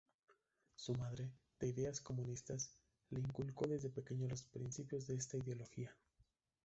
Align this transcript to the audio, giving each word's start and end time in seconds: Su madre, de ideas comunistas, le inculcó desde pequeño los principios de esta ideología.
Su 0.77 0.95
madre, 0.95 1.31
de 1.59 1.67
ideas 1.67 2.01
comunistas, 2.01 2.71
le 3.11 3.19
inculcó 3.19 3.67
desde 3.67 3.91
pequeño 3.91 4.27
los 4.27 4.41
principios 4.41 5.05
de 5.05 5.13
esta 5.13 5.37
ideología. 5.37 5.95